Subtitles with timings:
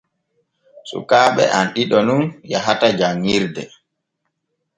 [0.89, 3.63] Sukaaɓe am ɗiɗo nun yahata janŋirde.